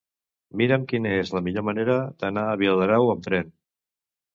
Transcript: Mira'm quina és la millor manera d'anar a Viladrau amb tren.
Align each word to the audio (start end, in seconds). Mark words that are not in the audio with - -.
Mira'm 0.61 0.87
quina 0.93 1.11
és 1.25 1.33
la 1.39 1.43
millor 1.49 1.67
manera 1.69 2.01
d'anar 2.25 2.49
a 2.49 2.59
Viladrau 2.67 3.17
amb 3.17 3.27
tren. 3.33 3.59